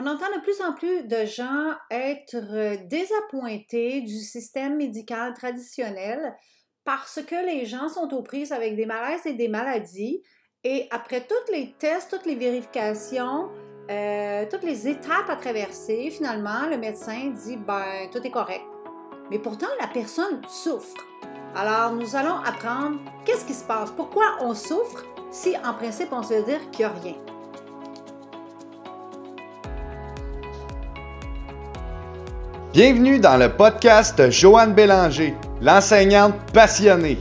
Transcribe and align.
On 0.00 0.06
entend 0.06 0.26
de 0.32 0.40
plus 0.40 0.60
en 0.60 0.74
plus 0.74 1.08
de 1.08 1.24
gens 1.24 1.72
être 1.90 2.86
désappointés 2.86 4.00
du 4.02 4.20
système 4.20 4.76
médical 4.76 5.34
traditionnel 5.34 6.36
parce 6.84 7.20
que 7.20 7.34
les 7.44 7.66
gens 7.66 7.88
sont 7.88 8.14
aux 8.14 8.22
prises 8.22 8.52
avec 8.52 8.76
des 8.76 8.86
malaises 8.86 9.26
et 9.26 9.32
des 9.32 9.48
maladies. 9.48 10.22
Et 10.62 10.86
après 10.92 11.22
tous 11.22 11.52
les 11.52 11.74
tests, 11.80 12.12
toutes 12.12 12.26
les 12.26 12.36
vérifications, 12.36 13.48
euh, 13.90 14.46
toutes 14.48 14.62
les 14.62 14.86
étapes 14.86 15.28
à 15.28 15.34
traverser, 15.34 16.10
finalement, 16.10 16.68
le 16.70 16.78
médecin 16.78 17.32
dit 17.44 17.56
ben 17.56 18.08
tout 18.12 18.24
est 18.24 18.30
correct. 18.30 18.66
Mais 19.32 19.40
pourtant, 19.40 19.66
la 19.80 19.88
personne 19.88 20.40
souffre. 20.48 20.94
Alors, 21.56 21.92
nous 21.94 22.14
allons 22.14 22.36
apprendre 22.36 23.00
qu'est-ce 23.24 23.44
qui 23.44 23.54
se 23.54 23.64
passe, 23.64 23.90
pourquoi 23.90 24.36
on 24.42 24.54
souffre 24.54 25.04
si 25.32 25.56
en 25.56 25.74
principe 25.74 26.12
on 26.12 26.22
se 26.22 26.34
veut 26.34 26.44
dire 26.44 26.70
qu'il 26.70 26.86
n'y 26.86 26.92
a 26.92 26.94
rien? 27.00 27.37
Bienvenue 32.80 33.18
dans 33.18 33.36
le 33.36 33.48
podcast 33.48 34.30
Joanne 34.30 34.72
Bélanger, 34.72 35.34
l'enseignante 35.60 36.34
passionnée. 36.52 37.18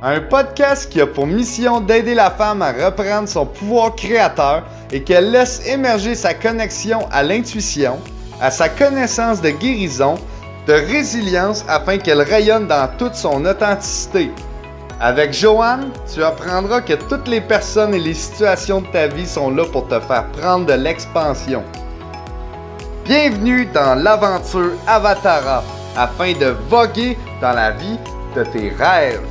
Un 0.00 0.18
podcast 0.22 0.90
qui 0.90 1.02
a 1.02 1.06
pour 1.06 1.26
mission 1.26 1.82
d'aider 1.82 2.14
la 2.14 2.30
femme 2.30 2.62
à 2.62 2.72
reprendre 2.72 3.28
son 3.28 3.44
pouvoir 3.44 3.94
créateur 3.96 4.64
et 4.90 5.02
qu'elle 5.02 5.30
laisse 5.30 5.60
émerger 5.68 6.14
sa 6.14 6.32
connexion 6.32 7.00
à 7.12 7.22
l'intuition, 7.22 7.98
à 8.40 8.50
sa 8.50 8.70
connaissance 8.70 9.42
de 9.42 9.50
guérison, 9.50 10.14
de 10.66 10.72
résilience 10.72 11.66
afin 11.68 11.98
qu'elle 11.98 12.22
rayonne 12.22 12.66
dans 12.66 12.88
toute 12.96 13.14
son 13.14 13.44
authenticité. 13.44 14.30
Avec 15.02 15.34
Joanne, 15.34 15.90
tu 16.10 16.24
apprendras 16.24 16.80
que 16.80 16.94
toutes 16.94 17.28
les 17.28 17.42
personnes 17.42 17.92
et 17.92 18.00
les 18.00 18.14
situations 18.14 18.80
de 18.80 18.86
ta 18.86 19.06
vie 19.06 19.26
sont 19.26 19.50
là 19.50 19.66
pour 19.70 19.86
te 19.86 20.00
faire 20.00 20.24
prendre 20.32 20.64
de 20.64 20.72
l'expansion. 20.72 21.62
Bienvenue 23.08 23.64
dans 23.64 23.94
l'aventure 23.94 24.78
Avatara 24.86 25.64
afin 25.96 26.34
de 26.34 26.48
voguer 26.68 27.16
dans 27.40 27.54
la 27.54 27.70
vie 27.70 27.96
de 28.36 28.44
tes 28.52 28.68
rêves. 28.68 29.26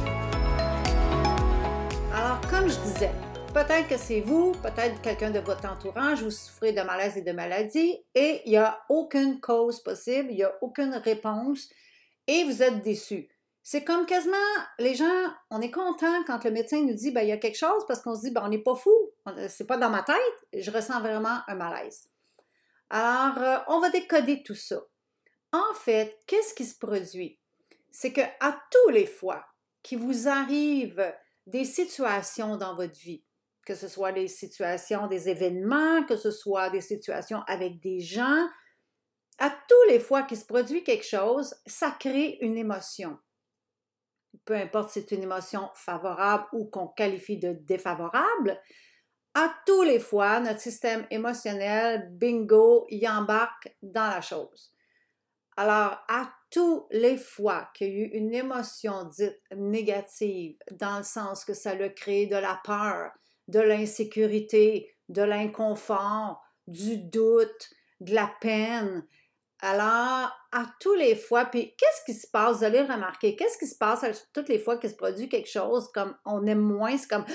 Alors, 2.12 2.42
comme 2.50 2.68
je 2.68 2.80
disais, 2.80 3.12
peut-être 3.54 3.88
que 3.88 3.98
c'est 3.98 4.22
vous, 4.22 4.54
peut-être 4.64 5.00
quelqu'un 5.04 5.30
de 5.30 5.38
votre 5.38 5.70
entourage, 5.70 6.24
vous 6.24 6.32
souffrez 6.32 6.72
de 6.72 6.82
malaise 6.82 7.18
et 7.18 7.22
de 7.22 7.32
maladie 7.32 8.04
et 8.16 8.42
il 8.46 8.50
n'y 8.50 8.58
a 8.58 8.80
aucune 8.90 9.40
cause 9.40 9.84
possible, 9.84 10.30
il 10.32 10.38
n'y 10.38 10.44
a 10.44 10.56
aucune 10.62 10.96
réponse 10.96 11.70
et 12.26 12.46
vous 12.46 12.64
êtes 12.64 12.82
déçu. 12.82 13.30
C'est 13.62 13.84
comme 13.84 14.08
quasiment 14.08 14.38
les 14.80 14.96
gens, 14.96 15.06
on 15.52 15.62
est 15.62 15.70
content 15.70 16.24
quand 16.26 16.44
le 16.46 16.50
médecin 16.50 16.82
nous 16.82 16.96
dit 16.96 17.12
ben, 17.12 17.22
il 17.22 17.30
y 17.30 17.32
a 17.32 17.38
quelque 17.38 17.60
chose 17.60 17.86
parce 17.88 18.02
qu'on 18.02 18.16
se 18.16 18.22
dit 18.22 18.32
ben, 18.32 18.42
on 18.44 18.50
n'est 18.50 18.58
pas 18.58 18.74
fou, 18.74 19.12
c'est 19.50 19.68
pas 19.68 19.78
dans 19.78 19.92
ma 19.92 20.02
tête, 20.02 20.16
je 20.64 20.72
ressens 20.72 21.00
vraiment 21.00 21.42
un 21.48 21.54
malaise. 21.54 22.10
Alors, 22.90 23.38
euh, 23.38 23.58
on 23.68 23.80
va 23.80 23.90
décoder 23.90 24.44
tout 24.44 24.56
ça. 24.56 24.82
En 25.52 25.74
fait, 25.74 26.18
qu'est-ce 26.28 26.54
qui 26.54 26.66
se 26.66 26.78
produit? 26.78 27.40
C'est 27.92 28.14
que 28.14 28.22
à 28.40 28.60
tous 28.72 28.90
les 28.90 29.06
fois 29.06 29.46
qu'il 29.84 30.00
vous 30.00 30.28
arrive 30.28 31.14
des 31.46 31.66
situations 31.66 32.58
dans 32.58 32.76
votre 32.76 32.98
vie, 33.00 33.24
que 33.66 33.76
ce 33.76 33.88
soit 33.88 34.12
des 34.12 34.28
situations, 34.28 35.08
des 35.08 35.30
événements, 35.30 36.04
que 36.06 36.16
ce 36.16 36.32
soit 36.32 36.70
des 36.70 36.82
situations 36.82 37.42
avec 37.48 37.80
des 37.80 38.00
gens, 38.00 38.48
à 39.40 39.50
tous 39.50 39.90
les 39.90 40.00
fois 40.00 40.24
qu'il 40.24 40.38
se 40.38 40.46
produit 40.46 40.84
quelque 40.84 41.06
chose, 41.06 41.56
ça 41.66 41.92
crée 41.92 42.38
une 42.42 42.58
émotion. 42.58 43.18
Peu 44.46 44.56
importe 44.56 44.90
si 44.90 45.02
c'est 45.02 45.16
une 45.16 45.24
émotion 45.24 45.70
favorable 45.76 46.46
ou 46.54 46.66
qu'on 46.66 46.88
qualifie 46.88 47.38
de 47.38 47.54
défavorable, 47.54 48.60
à 49.38 49.54
tous 49.68 49.84
les 49.84 50.00
fois, 50.00 50.40
notre 50.40 50.62
système 50.62 51.06
émotionnel, 51.12 52.10
bingo, 52.10 52.88
y 52.90 53.08
embarque 53.08 53.72
dans 53.84 54.10
la 54.10 54.20
chose. 54.20 54.74
Alors, 55.56 56.00
à 56.10 56.34
tous 56.50 56.88
les 56.90 57.18
fois 57.18 57.70
qu'il 57.76 57.88
y 57.88 57.92
a 57.92 57.94
eu 57.94 58.10
une 58.14 58.34
émotion 58.34 59.04
dite 59.04 59.40
négative, 59.56 60.58
dans 60.72 60.98
le 60.98 61.04
sens 61.04 61.46
que 61.46 61.54
ça 61.54 61.72
a 61.72 61.90
créé 61.90 62.26
de 62.26 62.36
la 62.36 62.60
peur, 62.64 63.12
de 63.48 63.60
l'insécurité, 63.60 64.92
de 65.08 65.22
l'inconfort, 65.22 66.42
du 66.66 66.98
doute, 66.98 67.70
de 68.00 68.16
la 68.16 68.32
peine, 68.42 69.06
alors, 69.60 70.32
à 70.52 70.66
tous 70.80 70.96
les 70.96 71.16
fois, 71.16 71.46
puis 71.46 71.76
qu'est-ce 71.78 72.12
qui 72.12 72.20
se 72.20 72.28
passe? 72.28 72.58
Vous 72.58 72.64
allez 72.64 72.82
remarquer, 72.82 73.36
qu'est-ce 73.36 73.60
qui 73.60 73.68
se 73.68 73.78
passe 73.78 74.04
toutes 74.34 74.50
les 74.50 74.60
fois 74.60 74.78
qu'il 74.78 74.90
se 74.90 74.96
produit 74.96 75.30
quelque 75.30 75.50
chose 75.50 75.92
comme 75.94 76.16
on 76.26 76.46
aime 76.48 76.62
moins, 76.62 76.98
c'est 76.98 77.08
comme 77.08 77.26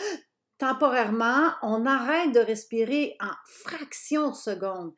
temporairement, 0.63 1.51
on 1.63 1.87
arrête 1.87 2.31
de 2.31 2.39
respirer 2.39 3.17
en 3.21 3.33
fractions 3.47 4.31
de 4.31 4.37
secondes. 4.37 4.95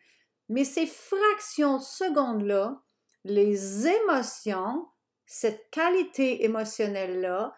Mais 0.50 0.62
ces 0.62 0.84
fractions 0.84 1.78
de 1.78 1.82
secondes-là, 1.82 2.82
les 3.24 3.86
émotions, 3.86 4.86
cette 5.24 5.70
qualité 5.70 6.44
émotionnelle-là, 6.44 7.56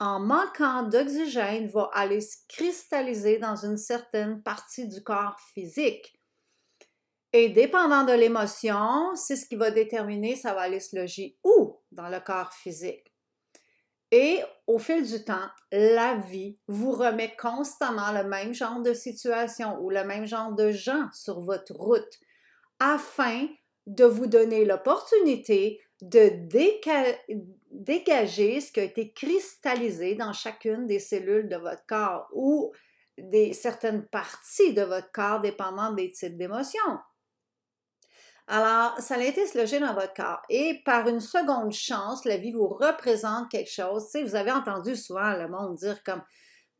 en 0.00 0.18
manquant 0.18 0.84
d'oxygène, 0.84 1.66
va 1.66 1.90
aller 1.92 2.22
se 2.22 2.38
cristalliser 2.48 3.36
dans 3.36 3.56
une 3.56 3.76
certaine 3.76 4.42
partie 4.42 4.88
du 4.88 5.02
corps 5.02 5.38
physique. 5.52 6.18
Et 7.34 7.50
dépendant 7.50 8.04
de 8.04 8.14
l'émotion, 8.14 9.14
c'est 9.14 9.36
ce 9.36 9.44
qui 9.44 9.56
va 9.56 9.70
déterminer 9.70 10.36
ça 10.36 10.54
va 10.54 10.62
aller 10.62 10.80
se 10.80 10.96
loger 10.96 11.38
où 11.44 11.78
dans 11.90 12.08
le 12.08 12.20
corps 12.20 12.54
physique. 12.54 13.11
Et 14.12 14.40
au 14.66 14.78
fil 14.78 15.10
du 15.10 15.24
temps, 15.24 15.48
la 15.72 16.16
vie 16.16 16.58
vous 16.68 16.92
remet 16.92 17.34
constamment 17.34 18.12
le 18.12 18.28
même 18.28 18.52
genre 18.52 18.82
de 18.82 18.92
situation 18.92 19.78
ou 19.80 19.88
le 19.88 20.04
même 20.04 20.26
genre 20.26 20.52
de 20.52 20.70
gens 20.70 21.08
sur 21.14 21.40
votre 21.40 21.72
route 21.72 22.20
afin 22.78 23.48
de 23.86 24.04
vous 24.04 24.26
donner 24.26 24.66
l'opportunité 24.66 25.80
de 26.02 26.30
dégager 27.70 28.60
ce 28.60 28.70
qui 28.70 28.80
a 28.80 28.84
été 28.84 29.12
cristallisé 29.12 30.14
dans 30.14 30.34
chacune 30.34 30.86
des 30.86 30.98
cellules 30.98 31.48
de 31.48 31.56
votre 31.56 31.86
corps 31.86 32.28
ou 32.34 32.72
des 33.16 33.54
certaines 33.54 34.06
parties 34.08 34.74
de 34.74 34.82
votre 34.82 35.10
corps 35.12 35.40
dépendant 35.40 35.92
des 35.92 36.10
types 36.10 36.36
d'émotions. 36.36 36.98
Alors, 38.48 38.98
ça 38.98 39.14
a 39.14 39.22
été 39.22 39.46
se 39.46 39.56
loger 39.56 39.78
dans 39.78 39.94
votre 39.94 40.14
corps. 40.14 40.42
Et 40.48 40.82
par 40.84 41.08
une 41.08 41.20
seconde 41.20 41.72
chance, 41.72 42.24
la 42.24 42.36
vie 42.36 42.52
vous 42.52 42.68
représente 42.68 43.50
quelque 43.50 43.70
chose. 43.70 44.08
Vous 44.14 44.34
avez 44.34 44.52
entendu 44.52 44.96
souvent 44.96 45.32
le 45.32 45.48
monde 45.48 45.76
dire 45.76 46.02
comme 46.02 46.22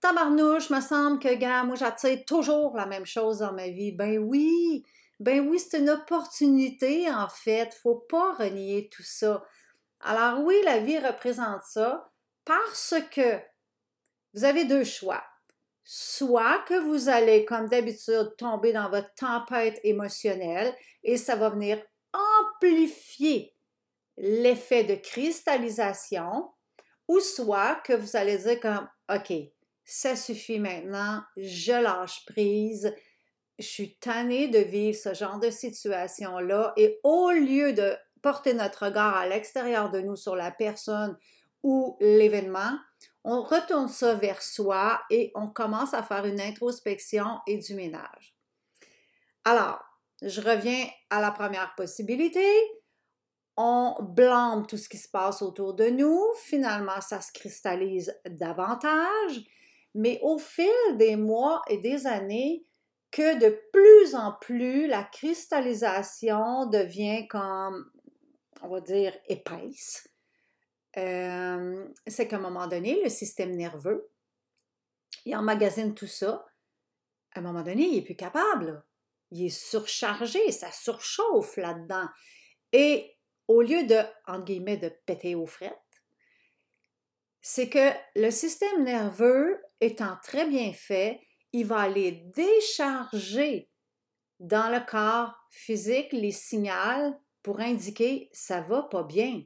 Tabarnouche, 0.01 0.71
me 0.71 0.81
semble 0.81 1.21
que, 1.21 1.33
gars, 1.35 1.63
moi, 1.63 1.77
j'attire 1.77 2.25
toujours 2.27 2.77
la 2.77 2.87
même 2.87 3.07
chose 3.07 3.39
dans 3.39 3.53
ma 3.53 3.69
vie. 3.69 3.93
Ben 3.93 4.19
oui, 4.19 4.85
ben 5.21 5.49
oui, 5.49 5.61
c'est 5.61 5.79
une 5.79 5.91
opportunité, 5.91 7.09
en 7.09 7.29
fait. 7.29 7.73
Faut 7.75 8.05
pas 8.09 8.33
renier 8.35 8.91
tout 8.93 9.05
ça. 9.05 9.45
Alors, 10.01 10.41
oui, 10.41 10.57
la 10.65 10.81
vie 10.81 10.99
représente 10.99 11.63
ça 11.63 12.11
parce 12.45 12.95
que 13.13 13.39
vous 14.35 14.45
avez 14.45 14.65
deux 14.65 14.83
choix 14.83 15.23
soit 15.85 16.63
que 16.67 16.79
vous 16.79 17.09
allez, 17.09 17.45
comme 17.45 17.69
d'habitude, 17.69 18.35
tomber 18.39 18.73
dans 18.73 18.89
votre 18.89 19.13
tempête 19.15 19.81
émotionnelle 19.85 20.75
et 21.03 21.17
ça 21.17 21.37
va 21.37 21.51
venir 21.51 21.83
amplifier 22.13 23.55
l'effet 24.17 24.85
de 24.85 24.95
cristallisation, 24.95 26.51
ou 27.09 27.21
soit 27.21 27.77
que 27.85 27.93
vous 27.93 28.17
allez 28.17 28.39
dire 28.39 28.61
comme, 28.61 28.89
OK, 29.13 29.33
ça 29.85 30.17
suffit 30.17 30.59
maintenant, 30.59 31.23
je 31.37 31.73
lâche 31.73 32.25
prise, 32.27 32.95
je 33.59 33.65
suis 33.65 33.97
tannée 33.99 34.49
de 34.49 34.59
vivre 34.59 34.97
ce 34.97 35.15
genre 35.15 35.39
de 35.39 35.51
situation-là, 35.51 36.73
et 36.77 37.01
au 37.03 37.31
lieu 37.31 37.73
de 37.73 37.97
porter 38.23 38.55
notre 38.55 38.87
regard 38.87 39.17
à 39.17 39.27
l'extérieur 39.27 39.91
de 39.91 40.01
nous 40.01 40.17
sur 40.17 40.37
la 40.37 40.51
personne 40.51 41.17
ou 41.63 41.97
l'événement, 42.01 42.79
on 43.25 43.43
retourne 43.43 43.89
ça 43.89 44.15
vers 44.15 44.43
soi 44.43 45.01
et 45.11 45.31
on 45.35 45.49
commence 45.49 45.95
à 45.95 46.03
faire 46.03 46.25
une 46.25 46.41
introspection 46.41 47.39
et 47.47 47.59
du 47.59 47.75
ménage. 47.75 48.37
Alors, 49.45 49.81
je 50.23 50.41
reviens 50.41 50.87
à 51.11 51.21
la 51.21 51.31
première 51.31 51.75
possibilité. 51.77 52.47
On 53.57 53.97
blâme 54.01 54.67
tout 54.67 54.77
ce 54.77 54.89
qui 54.89 54.99
se 54.99 55.09
passe 55.09 55.43
autour 55.43 55.75
de 55.75 55.87
nous. 55.87 56.21
Finalement, 56.43 57.01
ça 57.01 57.21
se 57.21 57.33
cristallise 57.33 58.17
davantage. 58.27 59.41
Mais 59.95 60.19
au 60.23 60.39
fil 60.39 60.97
des 60.97 61.17
mois 61.17 61.63
et 61.69 61.79
des 61.79 62.07
années, 62.07 62.65
que 63.11 63.39
de 63.39 63.61
plus 63.73 64.15
en 64.15 64.33
plus 64.41 64.87
la 64.87 65.05
cristallisation 65.05 66.67
devient 66.67 67.29
comme, 67.29 67.91
on 68.63 68.69
va 68.69 68.81
dire, 68.81 69.13
épaisse 69.29 70.09
c'est 70.95 72.29
qu'à 72.29 72.37
un 72.37 72.41
moment 72.41 72.67
donné, 72.67 73.03
le 73.03 73.09
système 73.09 73.57
nerveux, 73.57 74.11
il 75.25 75.37
emmagasine 75.37 75.95
tout 75.95 76.07
ça. 76.07 76.47
À 77.35 77.39
un 77.39 77.43
moment 77.43 77.63
donné, 77.63 77.85
il 77.85 77.95
n'est 77.97 78.05
plus 78.05 78.17
capable. 78.17 78.85
Il 79.31 79.47
est 79.47 79.49
surchargé, 79.49 80.53
ça 80.53 80.71
surchauffe 80.71 81.57
là-dedans. 81.57 82.09
Et 82.73 83.17
au 83.49 83.63
lieu 83.63 83.85
de, 83.85 83.99
entre 84.27 84.45
guillemets, 84.45 84.77
de 84.77 84.91
péter 85.07 85.35
aux 85.35 85.47
frettes, 85.47 85.73
c'est 87.41 87.69
que 87.69 87.91
le 88.15 88.31
système 88.31 88.85
nerveux 88.85 89.61
étant 89.81 90.17
très 90.23 90.47
bien 90.47 90.73
fait, 90.73 91.21
il 91.53 91.67
va 91.67 91.81
aller 91.81 92.25
décharger 92.35 93.69
dans 94.39 94.71
le 94.73 94.85
corps 94.85 95.35
physique 95.51 96.13
les 96.13 96.31
signaux 96.31 97.21
pour 97.43 97.61
indiquer 97.61 98.31
ça 98.33 98.61
va 98.61 98.83
pas 98.83 99.03
bien. 99.03 99.43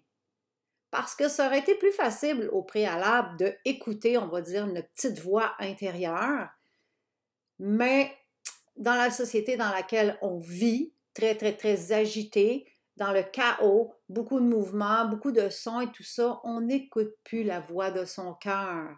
Parce 0.97 1.15
que 1.15 1.29
ça 1.29 1.47
aurait 1.47 1.59
été 1.59 1.75
plus 1.75 1.93
facile 1.93 2.49
au 2.53 2.63
préalable 2.63 3.37
de 3.37 3.55
écouter, 3.67 4.17
on 4.17 4.29
va 4.29 4.41
dire, 4.41 4.67
une 4.67 4.83
petite 4.83 5.19
voix 5.19 5.55
intérieure, 5.59 6.49
mais 7.59 8.17
dans 8.77 8.95
la 8.95 9.11
société 9.11 9.59
dans 9.59 9.69
laquelle 9.69 10.17
on 10.23 10.39
vit, 10.39 10.95
très, 11.13 11.35
très, 11.35 11.55
très 11.55 11.93
agité, 11.93 12.67
dans 12.97 13.13
le 13.13 13.23
chaos, 13.23 13.93
beaucoup 14.09 14.41
de 14.41 14.47
mouvements, 14.47 15.05
beaucoup 15.05 15.33
de 15.33 15.51
sons 15.51 15.83
et 15.83 15.93
tout 15.93 16.03
ça, 16.03 16.41
on 16.45 16.63
n'écoute 16.63 17.13
plus 17.25 17.45
la 17.45 17.61
voix 17.61 17.91
de 17.91 18.07
son 18.07 18.33
cœur. 18.33 18.89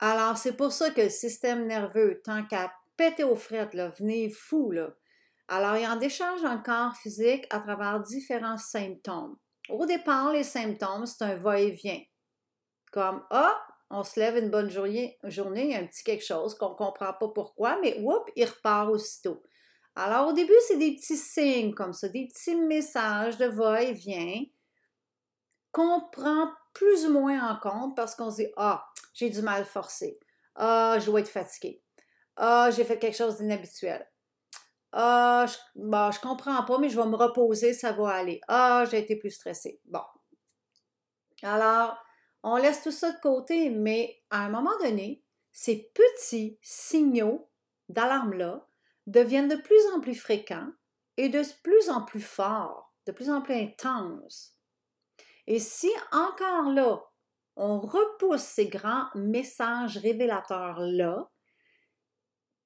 Alors, 0.00 0.36
c'est 0.36 0.56
pour 0.56 0.72
ça 0.72 0.90
que 0.90 1.02
le 1.02 1.10
système 1.10 1.68
nerveux, 1.68 2.20
tant 2.24 2.44
qu'à 2.44 2.72
péter 2.96 3.22
aux 3.22 3.36
frettes, 3.36 3.74
là, 3.74 3.90
venez 4.00 4.30
fou. 4.30 4.74
Alors, 5.46 5.76
il 5.76 5.86
en 5.86 5.94
décharge 5.94 6.42
le 6.42 6.60
corps 6.60 6.96
physique 6.96 7.46
à 7.50 7.60
travers 7.60 8.00
différents 8.00 8.58
symptômes. 8.58 9.36
Au 9.72 9.86
départ, 9.86 10.32
les 10.32 10.44
symptômes, 10.44 11.06
c'est 11.06 11.24
un 11.24 11.36
va-et-vient. 11.36 12.00
Comme, 12.92 13.24
ah, 13.30 13.58
on 13.90 14.04
se 14.04 14.20
lève 14.20 14.36
une 14.36 14.50
bonne 14.50 14.70
journée, 14.70 15.18
journée, 15.24 15.64
il 15.64 15.70
y 15.70 15.74
a 15.74 15.78
un 15.78 15.86
petit 15.86 16.04
quelque 16.04 16.24
chose 16.24 16.54
qu'on 16.56 16.70
ne 16.70 16.74
comprend 16.74 17.12
pas 17.18 17.30
pourquoi, 17.34 17.78
mais 17.80 17.98
whoop, 18.00 18.30
il 18.36 18.44
repart 18.44 18.90
aussitôt. 18.90 19.42
Alors, 19.94 20.28
au 20.28 20.32
début, 20.32 20.54
c'est 20.68 20.78
des 20.78 20.94
petits 20.94 21.16
signes 21.16 21.74
comme 21.74 21.92
ça, 21.92 22.08
des 22.08 22.28
petits 22.28 22.54
messages 22.54 23.36
de 23.38 23.46
va-et-vient 23.46 24.44
qu'on 25.72 26.00
prend 26.10 26.50
plus 26.74 27.06
ou 27.06 27.12
moins 27.12 27.50
en 27.50 27.58
compte 27.58 27.96
parce 27.96 28.14
qu'on 28.14 28.30
se 28.30 28.36
dit 28.36 28.48
Ah, 28.56 28.86
j'ai 29.14 29.30
du 29.30 29.42
mal 29.42 29.64
forcé. 29.64 30.18
Ah, 30.54 30.98
je 31.00 31.06
dois 31.06 31.20
être 31.20 31.28
fatigué. 31.28 31.82
Ah, 32.36 32.70
j'ai 32.70 32.84
fait 32.84 32.98
quelque 32.98 33.16
chose 33.16 33.38
d'inhabituel. 33.38 34.06
Ah, 34.92 35.46
je, 35.48 35.56
bon, 35.74 36.10
je 36.10 36.20
comprends 36.20 36.62
pas, 36.64 36.78
mais 36.78 36.90
je 36.90 37.00
vais 37.00 37.06
me 37.06 37.16
reposer, 37.16 37.72
ça 37.72 37.92
va 37.92 38.10
aller. 38.10 38.40
Ah, 38.48 38.84
j'ai 38.90 38.98
été 38.98 39.16
plus 39.16 39.30
stressé. 39.30 39.80
Bon. 39.86 40.02
Alors, 41.42 41.96
on 42.42 42.56
laisse 42.56 42.82
tout 42.82 42.90
ça 42.90 43.12
de 43.12 43.20
côté, 43.20 43.70
mais 43.70 44.22
à 44.30 44.44
un 44.44 44.48
moment 44.48 44.76
donné, 44.80 45.24
ces 45.52 45.90
petits 45.94 46.58
signaux 46.62 47.48
d'alarme-là 47.88 48.66
deviennent 49.06 49.48
de 49.48 49.56
plus 49.56 49.86
en 49.94 50.00
plus 50.00 50.14
fréquents 50.14 50.70
et 51.16 51.28
de 51.28 51.42
plus 51.62 51.90
en 51.90 52.02
plus 52.02 52.20
forts, 52.20 52.94
de 53.06 53.12
plus 53.12 53.30
en 53.30 53.42
plus 53.42 53.54
intenses. 53.54 54.56
Et 55.46 55.58
si 55.58 55.90
encore 56.12 56.70
là, 56.70 57.02
on 57.56 57.80
repousse 57.80 58.42
ces 58.42 58.68
grands 58.68 59.08
messages 59.14 59.98
révélateurs-là, 59.98 61.30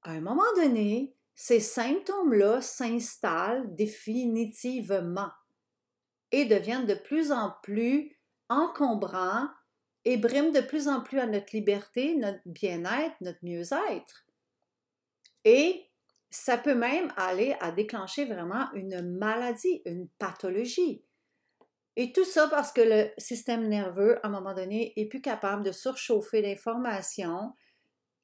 à 0.03 0.11
un 0.11 0.21
moment 0.21 0.45
donné, 0.57 1.16
ces 1.37 1.61
symptômes-là 1.61 2.63
s'installent 2.63 3.75
définitivement 3.75 5.31
et 6.33 6.47
deviennent 6.47 6.87
de 6.87 6.95
plus 6.95 7.31
en 7.31 7.55
plus 7.63 8.19
encombrants 8.49 9.47
et 10.07 10.17
briment 10.17 10.53
de 10.53 10.61
plus 10.61 10.89
en 10.89 11.03
plus 11.03 11.19
à 11.19 11.27
notre 11.27 11.55
liberté, 11.55 12.17
notre 12.17 12.41
bien-être, 12.47 13.15
notre 13.21 13.39
mieux-être. 13.43 14.27
Et 15.45 15.85
ça 16.31 16.57
peut 16.57 16.75
même 16.75 17.13
aller 17.17 17.55
à 17.61 17.71
déclencher 17.71 18.25
vraiment 18.25 18.73
une 18.73 19.03
maladie, 19.19 19.83
une 19.85 20.09
pathologie. 20.19 21.05
Et 21.97 22.13
tout 22.13 22.25
ça 22.25 22.49
parce 22.49 22.73
que 22.73 22.81
le 22.81 23.11
système 23.19 23.69
nerveux, 23.69 24.19
à 24.25 24.29
un 24.29 24.31
moment 24.31 24.55
donné, 24.55 24.93
est 24.97 25.07
plus 25.07 25.21
capable 25.21 25.65
de 25.65 25.73
surchauffer 25.73 26.41
l'information 26.41 27.53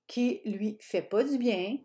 qui 0.06 0.40
lui 0.44 0.78
fait 0.80 1.02
pas 1.02 1.24
du 1.24 1.36
bien 1.36 1.78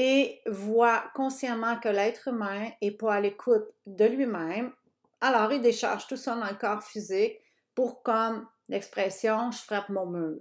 et 0.00 0.42
voit 0.46 1.10
consciemment 1.12 1.76
que 1.80 1.88
l'être 1.88 2.28
humain 2.28 2.70
est 2.80 2.92
pas 2.92 3.14
à 3.14 3.20
l'écoute 3.20 3.66
de 3.84 4.04
lui-même. 4.04 4.72
Alors, 5.20 5.52
il 5.52 5.60
décharge 5.60 6.06
tout 6.06 6.16
ça 6.16 6.36
dans 6.36 6.46
le 6.46 6.54
corps 6.54 6.84
physique 6.84 7.40
pour 7.74 8.04
comme 8.04 8.46
l'expression 8.68 9.50
je 9.50 9.58
frappe 9.58 9.88
mon 9.88 10.06
mur. 10.06 10.38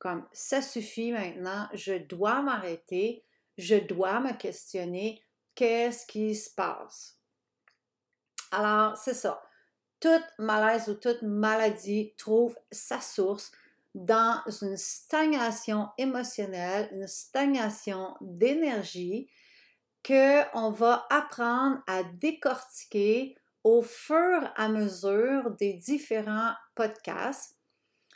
Comme 0.00 0.26
ça 0.32 0.62
suffit 0.62 1.12
maintenant, 1.12 1.68
je 1.74 1.92
dois 1.92 2.42
m'arrêter, 2.42 3.24
je 3.56 3.76
dois 3.76 4.18
me 4.18 4.32
questionner 4.32 5.22
qu'est-ce 5.54 6.04
qui 6.04 6.34
se 6.34 6.52
passe? 6.52 7.20
Alors, 8.50 8.96
c'est 8.96 9.14
ça. 9.14 9.40
Toute 10.00 10.26
malaise 10.40 10.88
ou 10.88 10.94
toute 10.94 11.22
maladie 11.22 12.14
trouve 12.16 12.58
sa 12.72 13.00
source 13.00 13.52
dans 13.94 14.42
une 14.62 14.76
stagnation 14.76 15.88
émotionnelle, 15.98 16.88
une 16.92 17.06
stagnation 17.06 18.14
d'énergie 18.20 19.30
que 20.02 20.42
on 20.56 20.70
va 20.70 21.06
apprendre 21.10 21.78
à 21.86 22.02
décortiquer 22.02 23.36
au 23.64 23.82
fur 23.82 24.42
et 24.42 24.50
à 24.56 24.68
mesure 24.68 25.50
des 25.58 25.74
différents 25.74 26.52
podcasts. 26.74 27.56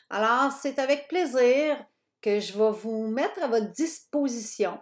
Alors, 0.09 0.53
c'est 0.53 0.79
avec 0.79 1.09
plaisir 1.09 1.85
que 2.21 2.39
je 2.39 2.53
vais 2.53 2.71
vous 2.71 3.09
mettre 3.09 3.43
à 3.43 3.49
votre 3.49 3.73
disposition 3.73 4.79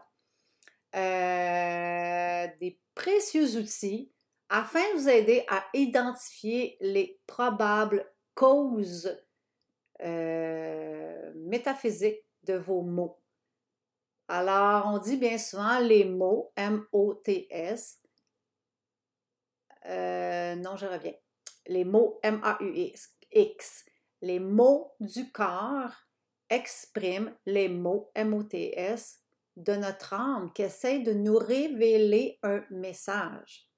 euh, 0.94 2.46
des 2.60 2.78
précieux 2.94 3.56
outils 3.56 4.12
afin 4.48 4.80
de 4.92 4.98
vous 4.98 5.08
aider 5.08 5.44
à 5.48 5.64
identifier 5.72 6.76
les 6.80 7.20
probables 7.26 8.04
causes 8.34 9.16
euh, 10.02 11.32
métaphysiques 11.34 12.24
de 12.44 12.54
vos 12.54 12.82
mots. 12.82 13.18
Alors, 14.28 14.86
on 14.86 14.98
dit 14.98 15.16
bien 15.16 15.38
souvent 15.38 15.80
les 15.80 16.04
mots, 16.04 16.52
M-O-T-S, 16.56 18.00
euh, 19.86 20.54
non, 20.56 20.76
je 20.76 20.86
reviens. 20.86 21.14
Les 21.66 21.84
mots 21.84 22.18
M-A-U-X. 22.22 23.84
Les 24.22 24.38
mots 24.38 24.92
du 25.00 25.30
corps 25.32 25.94
expriment 26.48 27.34
les 27.46 27.68
mots 27.68 28.10
M-O-T-S 28.14 29.20
de 29.56 29.74
notre 29.74 30.14
âme 30.14 30.52
qui 30.52 30.62
essaie 30.62 31.00
de 31.00 31.12
nous 31.12 31.36
révéler 31.36 32.38
un 32.42 32.62
message. 32.70 33.68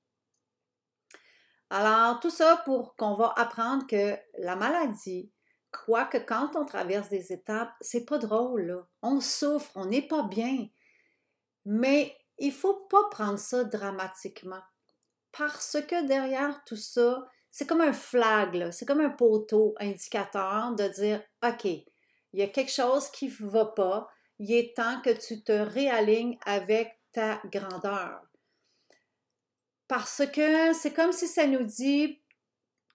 Alors, 1.70 2.20
tout 2.20 2.30
ça 2.30 2.60
pour 2.64 2.96
qu'on 2.96 3.14
va 3.14 3.32
apprendre 3.36 3.86
que 3.86 4.16
la 4.38 4.56
maladie, 4.56 5.32
quoique 5.72 6.18
quand 6.18 6.54
on 6.54 6.64
traverse 6.64 7.08
des 7.08 7.32
étapes, 7.32 7.72
c'est 7.80 8.04
pas 8.04 8.18
drôle, 8.18 8.84
on 9.02 9.20
souffre, 9.20 9.72
on 9.74 9.86
n'est 9.86 10.06
pas 10.06 10.22
bien. 10.22 10.68
Mais 11.64 12.16
il 12.38 12.52
faut 12.52 12.86
pas 12.90 13.08
prendre 13.10 13.38
ça 13.38 13.64
dramatiquement 13.64 14.62
parce 15.32 15.78
que 15.88 16.06
derrière 16.06 16.62
tout 16.64 16.76
ça, 16.76 17.26
c'est 17.50 17.66
comme 17.66 17.80
un 17.80 17.92
flag, 17.92 18.70
c'est 18.70 18.86
comme 18.86 19.00
un 19.00 19.10
poteau 19.10 19.74
indicateur 19.78 20.74
de 20.74 20.88
dire 20.88 21.22
OK, 21.44 21.64
il 21.64 21.84
y 22.32 22.42
a 22.42 22.48
quelque 22.48 22.72
chose 22.72 23.10
qui 23.10 23.26
ne 23.26 23.48
va 23.48 23.66
pas, 23.66 24.08
il 24.38 24.52
est 24.52 24.76
temps 24.76 25.00
que 25.02 25.10
tu 25.10 25.42
te 25.42 25.52
réalignes 25.52 26.38
avec 26.44 26.98
ta 27.12 27.40
grandeur. 27.50 28.22
Parce 29.88 30.22
que 30.32 30.72
c'est 30.72 30.94
comme 30.94 31.12
si 31.12 31.28
ça 31.28 31.46
nous 31.46 31.64
dit 31.64 32.21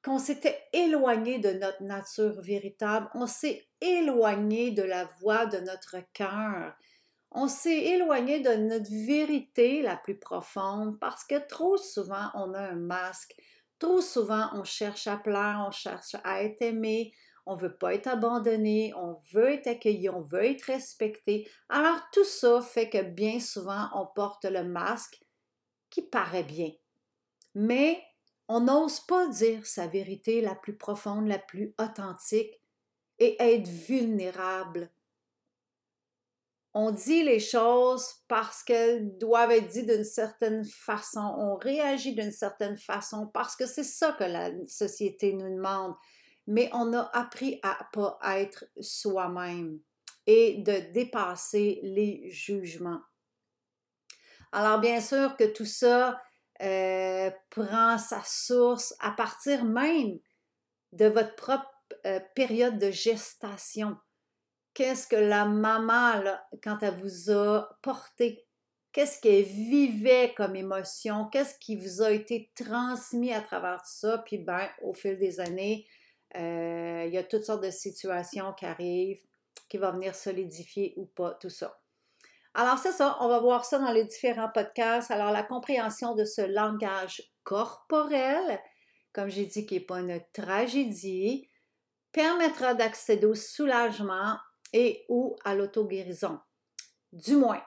qu'on 0.08 0.18
s'était 0.18 0.60
éloigné 0.74 1.38
de 1.38 1.52
notre 1.52 1.84
nature 1.84 2.42
véritable, 2.42 3.10
on 3.14 3.28
s'est 3.28 3.68
éloigné 3.82 4.72
de 4.72 4.84
la 4.84 5.06
voix 5.22 5.46
de 5.46 5.58
notre 5.60 5.98
cœur 6.14 6.74
on 7.32 7.48
s'est 7.48 7.84
éloigné 7.84 8.40
de 8.40 8.54
notre 8.54 8.90
vérité 8.90 9.82
la 9.82 9.98
plus 9.98 10.18
profonde 10.18 11.00
parce 11.00 11.24
que 11.24 11.46
trop 11.48 11.78
souvent 11.78 12.30
on 12.34 12.54
a 12.54 12.62
un 12.62 12.76
masque, 12.76 13.36
trop 13.80 14.02
souvent 14.02 14.50
on 14.54 14.64
cherche 14.64 15.08
à 15.08 15.18
plaire, 15.18 15.64
on 15.68 15.72
cherche 15.72 16.16
à 16.24 16.44
être 16.44 16.62
aimé, 16.62 17.14
on 17.46 17.56
veut 17.56 17.78
pas 17.78 17.94
être 17.94 18.08
abandonné, 18.08 18.94
on 18.96 19.18
veut 19.34 19.52
être 19.52 19.68
accueilli, 19.68 20.10
on 20.10 20.22
veut 20.22 20.46
être 20.46 20.64
respecté. 20.64 21.50
Alors 21.70 22.00
tout 22.12 22.24
ça 22.24 22.62
fait 22.62 22.90
que 22.90 23.02
bien 23.02 23.40
souvent 23.40 23.90
on 23.94 24.06
porte 24.06 24.46
le 24.46 24.64
masque 24.64 25.22
qui 25.90 26.02
paraît 26.02 26.44
bien. 26.44 26.72
Mais 27.56 28.02
on 28.48 28.62
n'ose 28.62 29.00
pas 29.01 29.27
dire 29.27 29.66
sa 29.66 29.88
vérité 29.88 30.42
la 30.42 30.56
plus 30.56 30.75
profonde, 30.75 31.27
la 31.27 31.39
plus 31.39 31.74
authentique 31.77 32.62
et 33.20 33.36
être 33.42 33.68
vulnérable 33.68 34.89
on 36.80 36.92
dit 36.92 37.24
les 37.24 37.39
choses 37.39 38.08
parce 38.27 38.62
qu'elles 38.62 39.18
doivent 39.18 39.50
être 39.50 39.68
dites 39.68 39.88
d'une 39.88 40.04
certaine 40.04 40.63
façon, 40.63 41.34
on 41.36 41.56
réagit 41.56 42.13
d'une 42.13 42.32
certaine 42.32 42.77
façon 42.77 43.25
parce 43.25 43.56
que 43.56 43.66
c'est 43.66 43.84
ça 43.84 44.12
que 44.12 44.24
la 44.24 44.51
société 44.68 45.34
nous 45.34 45.56
demande. 45.56 45.96
Mais 46.46 46.70
on 46.74 46.94
a 46.94 47.10
appris 47.18 47.60
à 47.63 47.89
pas 47.92 48.20
être 48.39 48.66
soi-même 48.80 49.80
et 50.27 50.62
de 50.62 50.92
dépasser 50.94 51.80
les 51.82 52.30
jugements. 52.30 53.01
Alors 54.51 54.80
bien 54.80 55.01
sûr 55.01 55.36
que 55.36 55.46
tout 55.46 55.66
ça 55.66 56.22
euh, 56.62 57.32
prend 57.50 57.98
sa 57.98 58.22
source 58.24 58.96
à 59.00 59.12
partir 59.12 59.64
même 59.66 60.18
de 60.92 61.06
votre 61.06 61.36
propre 61.36 61.72
euh, 62.06 62.20
période 62.36 62.80
de 62.80 62.92
gestation. 62.92 63.98
Qu'est-ce 64.74 65.08
que 65.08 65.16
la 65.16 65.46
maman, 65.46 66.24
quand 66.64 66.78
elle 66.82 66.96
vous 66.96 67.32
a 67.32 67.78
porté, 67.82 68.46
qu'est-ce 68.92 69.20
qu'elle 69.20 69.44
vivait 69.44 70.34
comme 70.36 70.56
émotion, 70.56 71.28
qu'est-ce 71.32 71.58
qui 71.60 71.76
vous 71.76 72.02
a 72.02 72.12
été 72.12 72.52
transmis 72.56 73.34
à 73.34 73.42
travers 73.42 73.86
ça, 73.86 74.20
puis 74.20 74.38
ben, 74.38 74.68
au 74.82 74.94
fil 74.94 75.18
des 75.18 75.40
années, 75.40 75.88
euh, 76.36 77.04
il 77.08 77.14
y 77.14 77.18
a 77.18 77.24
toutes 77.24 77.44
sortes 77.44 77.64
de 77.64 77.72
situations 77.72 78.54
qui 78.54 78.66
arrivent, 78.66 79.26
qui 79.70 79.78
vont 79.78 79.92
venir 79.92 80.16
solidifier 80.16 80.94
ou 80.98 81.06
pas 81.06 81.34
tout 81.36 81.50
ça. 81.50 81.80
Alors, 82.60 82.80
c'est 82.80 82.92
ça, 82.92 83.18
on 83.20 83.28
va 83.28 83.40
voir 83.40 83.66
ça 83.66 83.78
dans 83.78 83.92
les 83.92 84.04
différents 84.04 84.50
podcasts. 84.50 85.12
Alors, 85.12 85.32
la 85.32 85.44
compréhension 85.44 86.16
de 86.16 86.26
ce 86.26 86.42
langage 86.42 87.22
corporel, 87.44 88.60
comme 89.14 89.30
j'ai 89.30 89.46
dit, 89.46 89.68
qui 89.68 89.76
n'est 89.76 89.80
pas 89.80 90.00
une 90.00 90.20
tragédie, 90.34 91.52
permettra 92.12 92.74
d'accéder 92.74 93.28
au 93.28 93.36
soulagement 93.36 94.38
et 94.74 95.06
ou 95.08 95.36
à 95.46 95.54
l'auto-guérison. 95.54 96.40
Du 97.14 97.36
moins, 97.36 97.62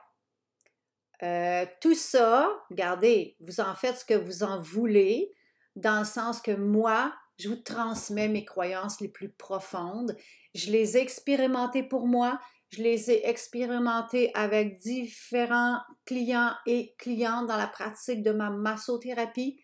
euh, 1.22 1.66
tout 1.80 1.94
ça, 1.94 2.50
regardez, 2.68 3.36
vous 3.38 3.60
en 3.60 3.76
faites 3.76 3.98
ce 3.98 4.04
que 4.04 4.14
vous 4.14 4.42
en 4.42 4.58
voulez, 4.58 5.32
dans 5.76 6.00
le 6.00 6.04
sens 6.04 6.40
que 6.42 6.50
moi, 6.50 7.14
je 7.38 7.48
vous 7.48 7.62
transmets 7.62 8.26
mes 8.26 8.44
croyances 8.44 9.00
les 9.00 9.08
plus 9.08 9.30
profondes. 9.30 10.16
Je 10.56 10.72
les 10.72 10.96
ai 10.96 11.00
expérimentées 11.00 11.84
pour 11.84 12.08
moi, 12.08 12.40
je 12.70 12.82
les 12.82 13.10
ai 13.10 13.28
expérimentées 13.28 14.30
avec 14.34 14.78
différents 14.78 15.80
clients 16.06 16.54
et 16.66 16.94
clientes 16.98 17.48
dans 17.48 17.56
la 17.56 17.66
pratique 17.66 18.22
de 18.22 18.30
ma 18.30 18.50
massothérapie. 18.50 19.60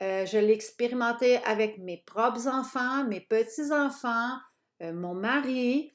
Euh, 0.00 0.26
je 0.26 0.38
l'ai 0.38 0.52
expérimenté 0.52 1.36
avec 1.44 1.78
mes 1.78 2.02
propres 2.04 2.48
enfants, 2.48 3.04
mes 3.04 3.20
petits-enfants, 3.20 4.36
euh, 4.82 4.92
mon 4.92 5.14
mari. 5.14 5.92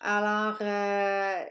Alors, 0.00 0.56
euh, 0.62 1.44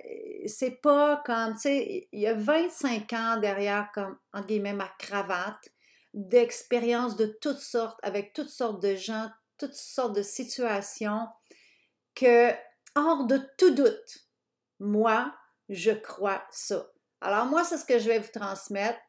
c'est 0.48 0.82
pas 0.82 1.22
comme, 1.24 1.54
tu 1.54 1.62
sais, 1.62 2.08
il 2.12 2.20
y 2.20 2.28
a 2.28 2.34
25 2.34 3.14
ans 3.14 3.38
derrière, 3.38 3.92
comme, 3.94 4.18
entre 4.34 4.48
guillemets, 4.48 4.74
ma 4.74 4.90
cravate, 4.98 5.70
d'expériences 6.14 7.16
de 7.16 7.28
toutes 7.42 7.60
sortes, 7.60 8.00
avec 8.02 8.34
toutes 8.34 8.50
sortes 8.50 8.82
de 8.82 8.96
gens, 8.96 9.30
toutes 9.60 9.76
sortes 9.76 10.16
de 10.16 10.24
situations, 10.24 11.28
que, 12.16 12.52
hors 12.96 13.26
de 13.28 13.40
tout 13.58 13.74
doute, 13.76 14.26
moi, 14.82 15.34
je 15.70 15.92
crois 15.92 16.44
ça. 16.52 16.92
Alors, 17.22 17.46
moi, 17.46 17.64
c'est 17.64 17.78
ce 17.78 17.86
que 17.86 18.00
je 18.00 18.10
vais 18.10 18.20
vous 18.20 18.32
transmettre. 18.34 19.00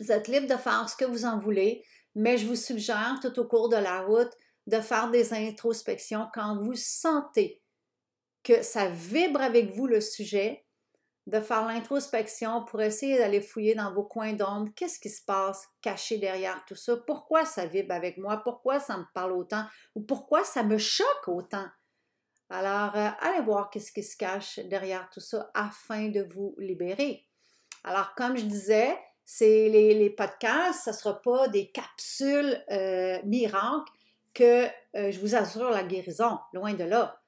Vous 0.00 0.10
êtes 0.10 0.26
libre 0.26 0.48
de 0.48 0.58
faire 0.58 0.88
ce 0.88 0.96
que 0.96 1.04
vous 1.04 1.26
en 1.26 1.38
voulez, 1.38 1.84
mais 2.14 2.38
je 2.38 2.46
vous 2.46 2.56
suggère 2.56 3.18
tout 3.20 3.38
au 3.38 3.46
cours 3.46 3.68
de 3.68 3.76
la 3.76 4.00
route 4.00 4.32
de 4.66 4.80
faire 4.80 5.10
des 5.10 5.34
introspections 5.34 6.28
quand 6.32 6.56
vous 6.56 6.74
sentez 6.74 7.62
que 8.42 8.62
ça 8.62 8.88
vibre 8.88 9.42
avec 9.42 9.70
vous 9.70 9.86
le 9.86 10.00
sujet, 10.00 10.64
de 11.26 11.40
faire 11.40 11.66
l'introspection 11.66 12.64
pour 12.64 12.80
essayer 12.80 13.18
d'aller 13.18 13.42
fouiller 13.42 13.74
dans 13.74 13.92
vos 13.92 14.04
coins 14.04 14.32
d'ombre, 14.32 14.70
qu'est-ce 14.74 14.98
qui 14.98 15.10
se 15.10 15.22
passe 15.22 15.68
caché 15.82 16.16
derrière 16.16 16.64
tout 16.66 16.74
ça, 16.74 16.96
pourquoi 17.06 17.44
ça 17.44 17.66
vibre 17.66 17.92
avec 17.94 18.16
moi, 18.16 18.38
pourquoi 18.42 18.80
ça 18.80 18.96
me 18.96 19.04
parle 19.12 19.32
autant? 19.32 19.64
Ou 19.94 20.00
pourquoi 20.00 20.42
ça 20.42 20.62
me 20.62 20.78
choque 20.78 21.28
autant? 21.28 21.66
Alors, 22.50 22.96
euh, 22.96 23.08
allez 23.20 23.42
voir 23.42 23.70
qu'est-ce 23.70 23.92
qui 23.92 24.02
se 24.02 24.16
cache 24.16 24.58
derrière 24.58 25.08
tout 25.10 25.20
ça 25.20 25.50
afin 25.54 26.08
de 26.08 26.26
vous 26.34 26.56
libérer. 26.58 27.24
Alors, 27.84 28.12
comme 28.16 28.36
je 28.36 28.44
disais, 28.44 28.98
c'est 29.24 29.68
les, 29.68 30.10
podcasts, 30.10 30.84
ce 30.84 30.90
ne 30.90 30.94
sera 30.94 31.22
pas 31.22 31.46
des 31.46 31.70
capsules 31.70 32.60
euh, 32.72 33.20
miracles 33.24 33.92
que 34.34 34.66
euh, 34.96 35.12
je 35.12 35.20
vous 35.20 35.36
assure 35.36 35.70
la 35.70 35.84
guérison, 35.84 36.40
loin 36.52 36.74
de 36.74 36.82
là. 36.82 37.22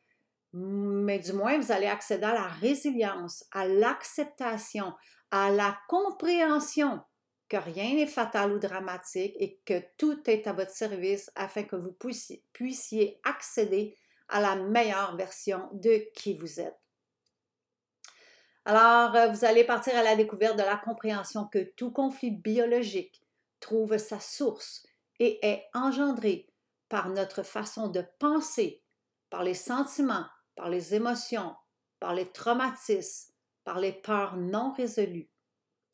Mais 0.52 1.20
du 1.20 1.32
moins, 1.32 1.56
vous 1.56 1.70
allez 1.70 1.86
accéder 1.86 2.24
à 2.24 2.34
la 2.34 2.48
résilience, 2.48 3.44
à 3.52 3.66
l'acceptation, 3.66 4.92
à 5.30 5.50
la 5.50 5.78
compréhension 5.88 7.00
que 7.48 7.56
rien 7.56 7.94
n'est 7.94 8.06
fatal 8.06 8.52
ou 8.52 8.58
dramatique 8.58 9.34
et 9.38 9.60
que 9.64 9.80
tout 9.98 10.18
est 10.28 10.48
à 10.48 10.52
votre 10.52 10.72
service 10.72 11.30
afin 11.36 11.62
que 11.62 11.76
vous 11.76 11.96
puissiez 12.52 13.20
accéder 13.24 13.96
à 14.28 14.40
la 14.40 14.56
meilleure 14.56 15.16
version 15.16 15.68
de 15.72 16.04
qui 16.14 16.34
vous 16.34 16.60
êtes. 16.60 16.78
Alors, 18.64 19.16
euh, 19.16 19.28
vous 19.28 19.44
allez 19.44 19.64
partir 19.64 19.96
à 19.96 20.02
la 20.02 20.14
découverte 20.14 20.56
de 20.56 20.62
la 20.62 20.76
compréhension 20.76 21.46
que 21.46 21.72
tout 21.76 21.90
conflit 21.90 22.30
biologique 22.30 23.22
trouve 23.58 23.98
sa 23.98 24.20
source 24.20 24.84
et 25.18 25.44
est 25.46 25.64
engendré 25.74 26.48
par 26.88 27.08
notre 27.08 27.42
façon 27.42 27.88
de 27.88 28.04
penser, 28.18 28.82
par 29.30 29.42
les 29.42 29.54
sentiments, 29.54 30.26
par 30.54 30.68
les 30.68 30.94
émotions, 30.94 31.54
par 31.98 32.14
les 32.14 32.30
traumatismes, 32.30 33.32
par 33.64 33.80
les 33.80 33.92
peurs 33.92 34.36
non 34.36 34.72
résolues. 34.72 35.28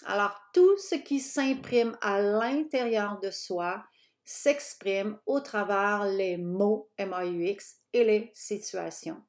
Alors, 0.05 0.39
tout 0.53 0.77
ce 0.79 0.95
qui 0.95 1.21
s'imprime 1.21 1.97
à 2.01 2.21
l'intérieur 2.21 3.19
de 3.21 3.31
soi 3.31 3.85
s'exprime 4.25 5.19
au 5.27 5.41
travers 5.41 6.05
les 6.05 6.37
mots 6.37 6.91
MAUX 6.99 7.78
et 7.93 8.05
les 8.05 8.31
situations. 8.35 9.23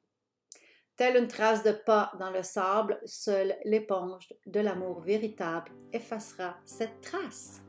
Telle 0.96 1.16
une 1.16 1.28
trace 1.28 1.62
de 1.62 1.72
pas 1.72 2.12
dans 2.18 2.30
le 2.30 2.42
sable, 2.42 3.00
seule 3.06 3.56
l'éponge 3.64 4.34
de 4.46 4.60
l'amour 4.60 5.00
véritable 5.00 5.72
effacera 5.92 6.56
cette 6.66 7.00
trace. 7.00 7.62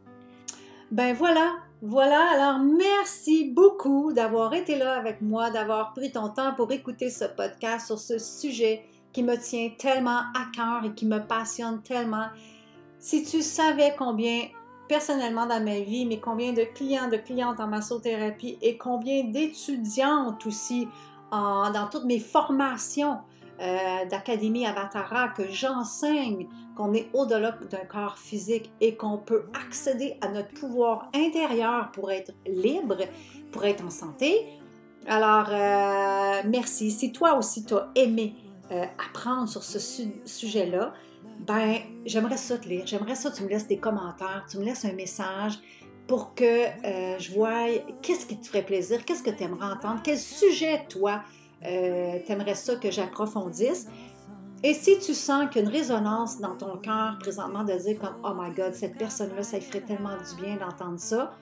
Ben 0.91 1.13
voilà, 1.13 1.53
voilà. 1.81 2.29
Alors 2.31 2.59
merci 2.59 3.49
beaucoup 3.53 4.11
d'avoir 4.11 4.53
été 4.53 4.77
là 4.77 4.97
avec 4.97 5.21
moi, 5.21 5.49
d'avoir 5.49 5.93
pris 5.93 6.11
ton 6.11 6.27
temps 6.27 6.53
pour 6.55 6.73
écouter 6.73 7.09
ce 7.09 7.23
podcast 7.23 7.87
sur 7.87 7.97
ce 7.97 8.19
sujet 8.19 8.83
qui 9.13 9.23
me 9.23 9.37
tient 9.37 9.69
tellement 9.77 10.23
à 10.35 10.47
cœur 10.53 10.83
et 10.83 10.93
qui 10.93 11.05
me 11.05 11.19
passionne 11.19 11.81
tellement. 11.81 12.27
Si 12.99 13.23
tu 13.23 13.41
savais 13.41 13.95
combien 13.97 14.49
personnellement 14.91 15.45
dans 15.45 15.63
ma 15.63 15.79
vie, 15.79 16.05
mais 16.05 16.19
combien 16.19 16.51
de 16.51 16.63
clients, 16.63 17.07
de 17.07 17.15
clientes 17.15 17.61
en 17.61 17.67
massothérapie 17.67 18.57
et 18.61 18.77
combien 18.77 19.23
d'étudiantes 19.23 20.45
aussi 20.45 20.85
dans 21.31 21.87
toutes 21.89 22.03
mes 22.03 22.19
formations 22.19 23.19
euh, 23.61 24.05
d'Académie 24.09 24.65
Avatara 24.65 25.29
que 25.29 25.49
j'enseigne 25.49 26.45
qu'on 26.75 26.93
est 26.93 27.07
au-delà 27.13 27.51
d'un 27.69 27.85
corps 27.89 28.17
physique 28.17 28.69
et 28.81 28.97
qu'on 28.97 29.17
peut 29.17 29.45
accéder 29.65 30.17
à 30.19 30.27
notre 30.27 30.53
pouvoir 30.53 31.09
intérieur 31.15 31.89
pour 31.93 32.11
être 32.11 32.33
libre, 32.45 32.97
pour 33.53 33.63
être 33.63 33.85
en 33.85 33.89
santé. 33.89 34.45
Alors, 35.07 35.47
euh, 35.51 36.41
merci. 36.49 36.91
Si 36.91 37.13
toi 37.13 37.37
aussi 37.37 37.63
tu 37.63 37.75
as 37.75 37.87
aimé 37.95 38.35
euh, 38.71 38.83
apprendre 39.07 39.47
sur 39.47 39.63
ce 39.63 39.79
sujet-là, 40.25 40.91
ben, 41.39 41.77
j'aimerais 42.05 42.37
ça 42.37 42.57
te 42.57 42.67
lire. 42.67 42.85
J'aimerais 42.85 43.15
ça 43.15 43.31
que 43.31 43.37
tu 43.37 43.43
me 43.43 43.49
laisses 43.49 43.67
des 43.67 43.77
commentaires, 43.77 44.45
tu 44.49 44.57
me 44.57 44.63
laisses 44.63 44.85
un 44.85 44.93
message 44.93 45.59
pour 46.07 46.35
que 46.35 46.43
euh, 46.43 47.19
je 47.19 47.31
voie 47.31 47.67
qu'est-ce 48.01 48.25
qui 48.25 48.37
te 48.37 48.47
ferait 48.47 48.63
plaisir, 48.65 49.05
qu'est-ce 49.05 49.23
que 49.23 49.29
tu 49.29 49.43
aimerais 49.43 49.71
entendre, 49.71 50.01
quel 50.03 50.17
sujet, 50.17 50.85
toi, 50.89 51.21
euh, 51.65 52.19
tu 52.25 52.31
aimerais 52.31 52.55
ça 52.55 52.75
que 52.75 52.91
j'approfondisse. 52.91 53.87
Et 54.63 54.73
si 54.73 54.99
tu 54.99 55.13
sens 55.13 55.49
qu'une 55.49 55.67
résonance 55.67 56.39
dans 56.39 56.55
ton 56.55 56.77
cœur 56.77 57.17
présentement 57.19 57.63
de 57.63 57.73
dire 57.73 57.97
comme 57.99 58.15
Oh 58.23 58.33
my 58.35 58.53
God, 58.53 58.73
cette 58.73 58.97
personne-là, 58.97 59.41
ça 59.41 59.57
lui 59.57 59.65
ferait 59.65 59.81
tellement 59.81 60.17
du 60.17 60.41
bien 60.41 60.57
d'entendre 60.57 60.99
ça, 60.99 61.33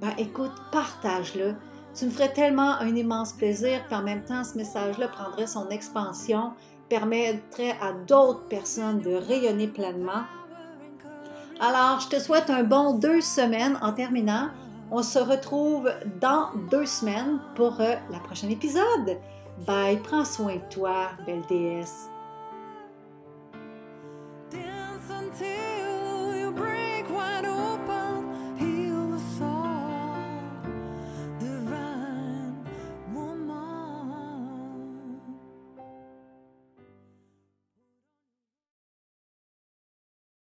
ben 0.00 0.12
écoute, 0.18 0.52
partage-le. 0.70 1.54
Tu 1.94 2.04
me 2.04 2.10
ferais 2.10 2.32
tellement 2.32 2.72
un 2.72 2.94
immense 2.94 3.32
plaisir, 3.32 3.84
puis 3.86 3.96
en 3.96 4.02
même 4.02 4.24
temps, 4.24 4.44
ce 4.44 4.56
message-là 4.56 5.08
prendrait 5.08 5.46
son 5.46 5.68
expansion, 5.70 6.52
permettrait 6.88 7.76
à 7.80 7.92
d'autres 7.92 8.46
personnes 8.48 9.00
de 9.00 9.14
rayonner 9.14 9.68
pleinement 9.68 10.24
alors, 11.60 11.98
je 11.98 12.08
te 12.08 12.20
souhaite 12.20 12.50
un 12.50 12.62
bon 12.62 12.94
deux 12.94 13.20
semaines 13.20 13.78
en 13.82 13.92
terminant. 13.92 14.50
On 14.92 15.02
se 15.02 15.18
retrouve 15.18 15.90
dans 16.20 16.50
deux 16.70 16.86
semaines 16.86 17.40
pour 17.56 17.80
euh, 17.80 17.94
la 18.12 18.18
prochaine 18.20 18.52
épisode. 18.52 19.18
Bye, 19.66 19.98
prends 19.98 20.24
soin 20.24 20.54
de 20.54 20.72
toi, 20.72 21.10
belle 21.26 21.42
déesse. 21.48 22.08